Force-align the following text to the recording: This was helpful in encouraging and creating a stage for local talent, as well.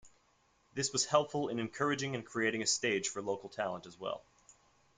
This 0.73 0.91
was 0.91 1.05
helpful 1.05 1.49
in 1.49 1.59
encouraging 1.59 2.15
and 2.15 2.25
creating 2.25 2.63
a 2.63 2.65
stage 2.65 3.09
for 3.09 3.21
local 3.21 3.49
talent, 3.49 3.85
as 3.85 3.99
well. 3.99 4.23